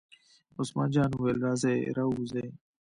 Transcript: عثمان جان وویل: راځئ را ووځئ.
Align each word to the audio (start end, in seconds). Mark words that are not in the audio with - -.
عثمان 0.59 0.89
جان 0.93 1.09
وویل: 1.13 1.37
راځئ 1.45 1.77
را 1.97 2.03
ووځئ. 2.07 2.47